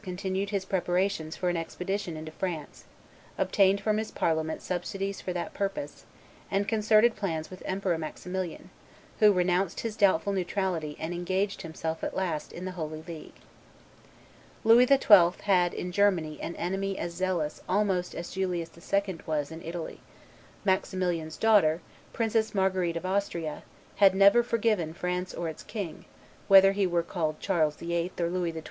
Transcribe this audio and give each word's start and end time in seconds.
continued 0.03 0.49
his 0.49 0.65
preparations 0.65 1.35
for 1.35 1.47
an 1.49 1.55
expedition 1.55 2.17
into 2.17 2.31
France, 2.31 2.85
obtained 3.37 3.79
from 3.79 3.97
his 3.97 4.09
Parliament 4.09 4.59
subsidies 4.59 5.21
for 5.21 5.31
that 5.31 5.53
purpose, 5.53 6.05
and 6.49 6.67
concerted 6.67 7.15
plans 7.15 7.51
with 7.51 7.61
Emperor 7.67 7.99
Maximilian, 7.99 8.71
who 9.19 9.31
renounced 9.31 9.81
his 9.81 9.95
doubtful 9.95 10.33
neutrality 10.33 10.97
and 10.99 11.13
engaged 11.13 11.61
himself 11.61 12.03
at 12.03 12.15
last 12.15 12.51
in 12.51 12.65
the 12.65 12.71
Holy 12.71 13.03
League. 13.07 13.35
Louis 14.63 14.87
XII. 14.87 15.39
had 15.43 15.71
in 15.71 15.91
Germany 15.91 16.39
an 16.41 16.55
enemy 16.55 16.97
as 16.97 17.13
zealous 17.13 17.61
almost 17.69 18.15
as 18.15 18.31
Julius 18.31 18.71
II. 18.75 19.19
was 19.27 19.51
in 19.51 19.61
Italy: 19.61 19.99
Maximilian's 20.65 21.37
daughter, 21.37 21.79
Princess 22.11 22.55
Marguerite 22.55 22.97
of 22.97 23.05
Austria, 23.05 23.61
had 23.97 24.15
never 24.15 24.41
forgiven 24.41 24.95
France 24.95 25.31
or 25.35 25.47
its 25.47 25.61
king, 25.61 26.05
whether 26.47 26.71
he 26.71 26.87
were 26.87 27.03
called 27.03 27.39
Charles 27.39 27.75
VIII. 27.75 28.11
or 28.19 28.29
Louis 28.31 28.51
XII. 28.51 28.59